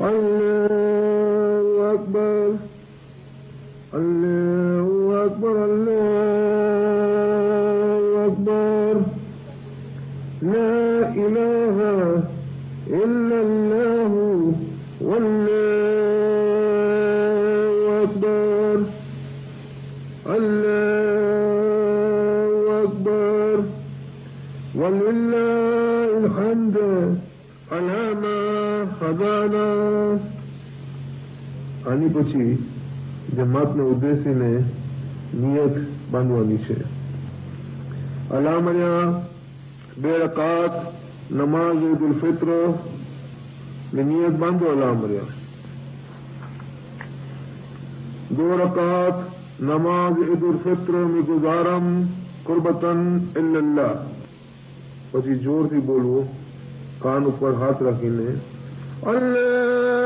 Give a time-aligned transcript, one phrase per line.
[0.00, 2.56] الله أكبر.
[3.94, 4.25] الله
[31.86, 32.64] આની પછી
[33.36, 34.64] જમાતને ઉદ્દેશીને
[35.34, 35.76] નિયત
[36.10, 36.76] બાંધવાની છે.
[38.30, 39.22] અલામણ્યા
[39.98, 40.92] બે રકાત,
[41.32, 42.46] નમાઝ, ઈદુલ ફિત્ર
[43.94, 45.20] ને નિયત બાંધો અલામણ્યા.
[48.30, 49.14] દો રકાત,
[49.62, 52.04] નમાઝ, ઈદુલ ફિત્રની ગુજારમ
[52.44, 53.96] કુરબતન ઇલ્લલ્લાહ.
[55.12, 56.28] પછી જોરથી બોલવું,
[57.02, 58.26] કાન ઉપર હાથ રાખીને
[59.06, 60.05] અલ્લાહ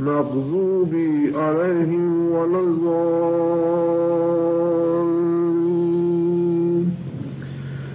[0.00, 0.94] المغضوب
[1.34, 2.60] عليهم ولا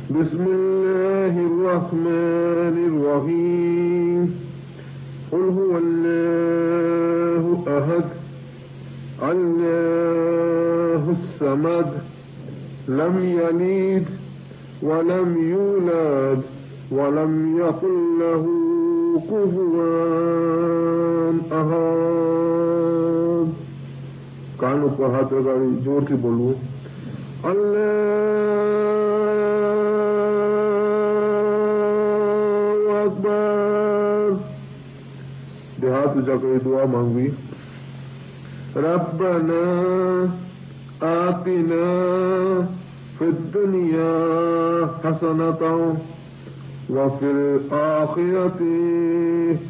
[0.10, 4.22] بسم الله الرحمن الرحيم.
[5.32, 7.44] قل هو الله
[7.78, 8.06] أحد
[9.32, 11.90] الله الصمد
[12.88, 14.06] لم يلد
[14.82, 16.42] ولم يولد
[16.92, 18.46] ولم يكن له
[19.18, 20.96] كفوان
[21.52, 23.50] أحد
[24.62, 26.50] كانوا قهات غري جور کی بولو.
[27.46, 28.26] الله
[33.06, 34.32] أكبر.
[35.82, 37.30] دیہات جا دعا مانگی
[38.76, 39.64] ربنا
[41.02, 41.86] آتنا
[43.18, 44.16] في الدنيا
[45.04, 45.62] حسنة
[46.90, 48.60] وفي الآخرة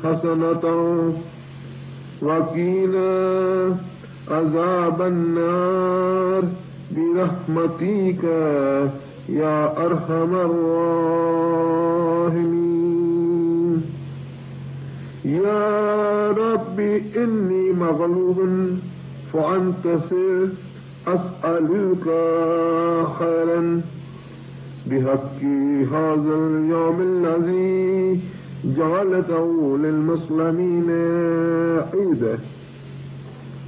[0.04, 0.66] حسنة
[2.22, 3.76] وقنا
[4.32, 6.44] عذاب النار
[6.92, 8.24] برحمتك
[9.30, 11.76] يا أرحم الراحمين.
[15.26, 16.80] يا رب
[17.18, 18.40] إني مغلوب
[19.34, 20.48] فأنتصر
[21.08, 22.06] أسألك
[23.20, 23.82] خيرا.
[24.88, 25.42] بحق
[25.94, 28.20] هذا اليوم الذي
[28.78, 30.90] جعلته للمسلمين
[31.94, 32.40] عيدا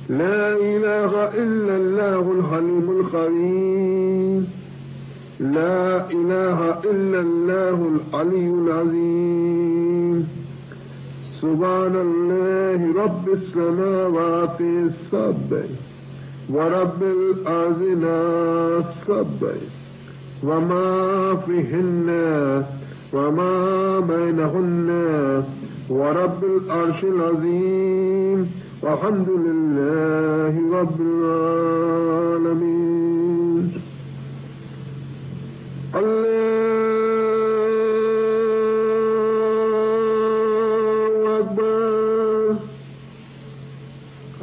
[0.10, 1.12] لا إله
[1.44, 4.42] إلا الله الحليم الخبير.
[5.40, 6.60] لا إله
[6.92, 10.28] إلا الله العلي العظيم.
[11.42, 15.66] سبحان الله رب السماوات السبع
[16.54, 17.82] ورب الأرض
[18.86, 19.58] السبع.
[20.44, 22.10] وما فيهن
[23.14, 24.90] وما بينهن
[25.90, 32.58] ورب العرش العظيم والحمد لله رب العالمين
[40.38, 42.56] الله أكبر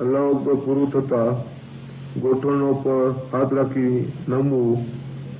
[0.00, 1.24] الله أكبر فروتتا
[2.22, 3.88] گوٹھنوں پر ہاتھ رکھی
[4.28, 4.64] نمو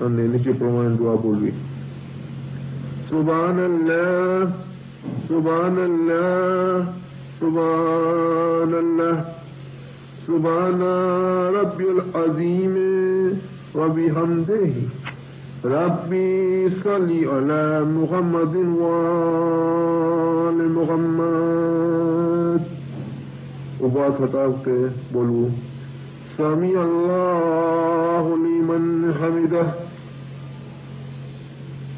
[0.06, 1.56] અને નીચે પ્રમાણે દુઆ બોલવી
[3.10, 4.48] સુબાન અલ્લાહ
[5.28, 7.00] સુબાન અલ્લાહ
[7.42, 9.16] سبحان الله
[10.28, 10.82] سبحان
[11.56, 12.76] ربي العظيم
[13.76, 14.74] وبحمده
[15.66, 22.62] ربي صل على محمد وآل محمد
[23.82, 24.66] وبعد فتاة
[25.14, 25.50] بولو
[26.38, 28.84] سمي الله لمن
[29.20, 29.68] حمده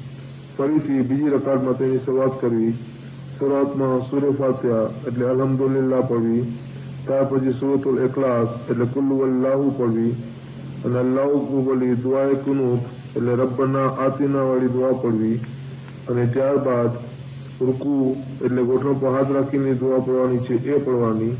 [0.57, 2.73] ફરીથી બીજી રકાતમાં તેની શરૂઆત કરવી.
[3.35, 6.41] શરૂઆતમાં સૂર્ય ફાત્યા એટલે અલહમદુલિલ્લા પડવી
[7.05, 10.11] ત્યાર પછી સુરતુલ એકલાસ એટલે કુલ્લુ અલ્લાહુ પડવી
[10.85, 12.83] અને અલ્લાહુ બોલી દુઆએ કુનુત
[13.15, 15.39] એટલે રબ્બના આતિના વાળી દુઆ પડવી
[16.09, 16.99] અને ત્યારબાદ
[17.61, 17.95] રૂકુ
[18.41, 21.33] એટલે ગોઠણ પર હાથ રાખીને દુઆ પડવાની છે એ પડવાની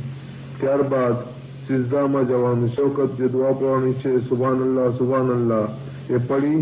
[0.60, 1.24] ત્યારબાદ
[1.68, 5.68] સિઝદામાં જવાનું શૌકત જે દુઆ પડવાની છે સુભાન અલ્લાહ સુભાન અલ્લાહ
[6.10, 6.60] એ પડી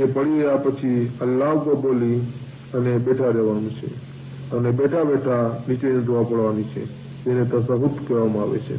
[0.00, 2.20] એ પડી રહ્યા પછી અલ્લાહ કો બોલી
[2.74, 3.88] અને બેઠા રહેવાનું છે
[4.52, 6.82] અને બેઠા બેઠા નીચેની દુઆ પડવાની છે
[7.24, 8.76] જેને તસહુદ કહેવામાં આવે છે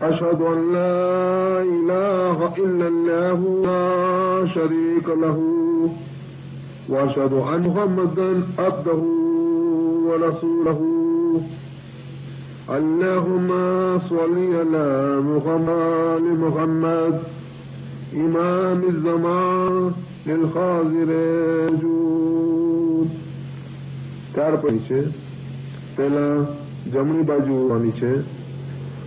[0.00, 5.38] أشهد أن لا إله إلا الله لا شريك له
[6.88, 9.02] وأشهد أن محمدا عبده
[10.08, 10.80] ورسوله
[12.70, 13.48] اللهم
[14.08, 14.86] صل على
[15.22, 17.14] محمد محمد
[18.14, 19.92] إمام الزمان
[20.26, 21.08] للخاضر
[21.68, 23.08] الجود
[24.34, 24.98] ત્યાર પછી છે
[25.96, 26.34] પેલા
[26.92, 28.12] જમણી બાજુ હોવાની છે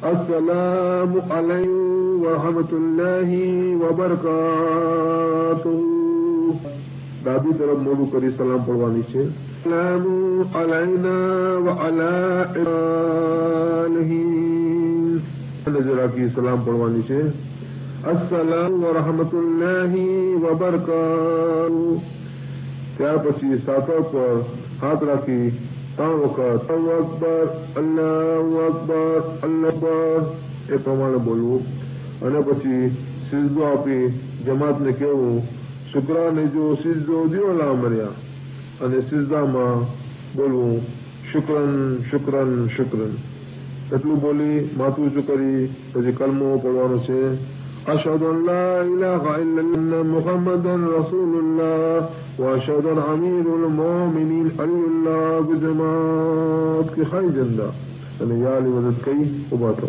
[0.04, 1.80] السلام عليكم
[2.24, 3.30] ورحمة الله
[3.83, 5.78] وبركاته
[7.24, 10.06] ડાબી તરફ મોડું કરી સલામ પડવાની છે السلام
[10.56, 11.16] علينا
[11.66, 12.12] وعلى
[12.57, 14.12] آله
[15.74, 17.19] નજર રાખી સલામ પડવાની છે
[18.06, 22.01] અસલામ વરહમતુલ્લાહી વબરકાતુ
[22.95, 24.42] ત્યાર પછી સાતર પર
[24.80, 25.48] હાથ રાખી
[25.95, 27.48] ત્રણ વખત અલ્લાહુ અકબર
[27.78, 30.24] અલ્લાહુ અકબર અલ્લાહ
[30.69, 31.63] એ પ્રમાણે બોલવું
[32.22, 32.92] અને પછી
[33.28, 34.06] સિજદો આપી
[34.45, 35.42] જમાતને કહેવું
[35.88, 38.16] શુક્રાને જો સિજદો દિયો લા મર્યા
[38.81, 39.86] અને સિજદામાં
[40.36, 40.81] બોલવું
[41.31, 41.74] શુક્રન
[42.10, 43.13] શુક્રન શુક્રન
[43.92, 47.19] એટલું બોલી માથું ઊંચું કરી પછી કલમો પડવાનો છે
[47.88, 52.08] أشهد أن لا إله إلا الله محمدا رسول الله
[52.39, 57.70] وأشهد أن عميد المؤمنين حي الله بجماعة خير الله
[58.22, 59.89] أن يالي وزدكي وباتوا